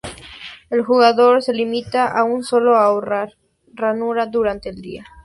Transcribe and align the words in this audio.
El 0.71 0.81
jugador 0.81 1.43
se 1.43 1.53
limita 1.53 2.07
a 2.07 2.23
un 2.23 2.43
solo 2.43 2.75
ahorrar 2.75 3.33
ranura 3.75 4.25
durante 4.25 4.69
el 4.69 4.81
día. 4.81 5.05